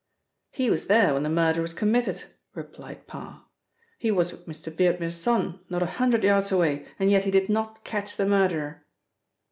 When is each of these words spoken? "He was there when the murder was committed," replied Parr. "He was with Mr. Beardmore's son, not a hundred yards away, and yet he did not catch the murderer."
"He 0.49 0.71
was 0.71 0.87
there 0.87 1.13
when 1.13 1.21
the 1.21 1.29
murder 1.29 1.61
was 1.61 1.75
committed," 1.75 2.23
replied 2.55 3.05
Parr. 3.05 3.45
"He 3.99 4.09
was 4.09 4.31
with 4.31 4.47
Mr. 4.47 4.75
Beardmore's 4.75 5.21
son, 5.21 5.59
not 5.69 5.83
a 5.83 5.97
hundred 6.01 6.23
yards 6.23 6.51
away, 6.51 6.87
and 6.97 7.11
yet 7.11 7.25
he 7.25 7.29
did 7.29 7.49
not 7.49 7.83
catch 7.83 8.17
the 8.17 8.25
murderer." 8.25 8.83